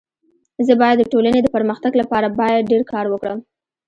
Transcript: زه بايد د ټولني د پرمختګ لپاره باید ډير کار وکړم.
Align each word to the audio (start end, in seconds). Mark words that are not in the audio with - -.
زه 0.67 0.73
بايد 0.81 0.97
د 0.99 1.03
ټولني 1.11 1.39
د 1.43 1.47
پرمختګ 1.55 1.91
لپاره 2.01 2.27
باید 2.39 2.69
ډير 2.71 2.83
کار 2.91 3.05
وکړم. 3.09 3.39